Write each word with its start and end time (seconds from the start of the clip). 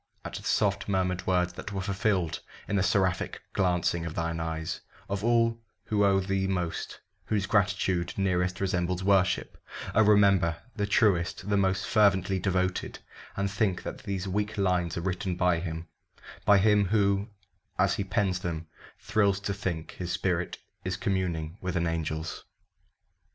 At 0.25 0.33
the 0.33 0.41
soft 0.41 0.89
murmured 0.89 1.27
words 1.27 1.53
that 1.53 1.71
were 1.71 1.79
fulfilled 1.81 2.39
In 2.67 2.75
the 2.75 2.81
seraphic 2.81 3.39
glancing 3.53 4.03
of 4.03 4.15
thine 4.15 4.39
eyes 4.39 4.81
Of 5.07 5.23
all 5.23 5.61
who 5.83 6.03
owe 6.03 6.19
thee 6.19 6.47
most 6.47 6.99
whose 7.25 7.45
gratitude 7.45 8.15
Nearest 8.17 8.59
resembles 8.59 9.03
worship 9.03 9.63
oh, 9.93 10.01
remember 10.01 10.57
The 10.75 10.87
truest 10.87 11.47
the 11.49 11.55
most 11.55 11.85
fervently 11.85 12.39
devoted, 12.39 12.97
And 13.37 13.51
think 13.51 13.83
that 13.83 13.99
these 13.99 14.27
weak 14.27 14.57
lines 14.57 14.97
are 14.97 15.01
written 15.01 15.35
by 15.35 15.59
him 15.59 15.87
By 16.45 16.57
him 16.57 16.85
who, 16.85 17.29
as 17.77 17.93
he 17.93 18.03
pens 18.03 18.39
them, 18.39 18.65
thrills 18.99 19.39
to 19.41 19.53
think 19.53 19.91
His 19.91 20.11
spirit 20.11 20.57
is 20.83 20.97
communing 20.97 21.59
with 21.61 21.75
an 21.75 21.85
angel's. 21.85 22.43